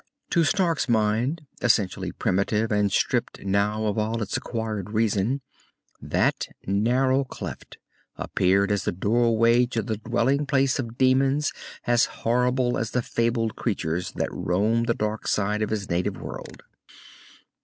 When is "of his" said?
15.61-15.87